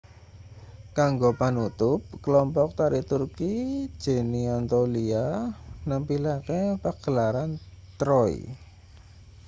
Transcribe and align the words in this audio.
kanggo 0.97 1.29
panutup 1.39 1.99
kelompok 2.23 2.69
tari 2.79 3.01
turki 3.11 3.53
geni 4.03 4.41
anatolia 4.55 5.25
nampilake 5.87 6.61
pagelaran 6.83 7.49
troy 7.99 8.33